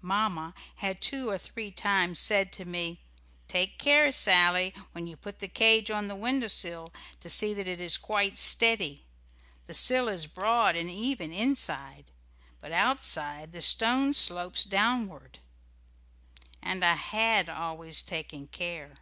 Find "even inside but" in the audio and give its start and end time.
10.88-12.72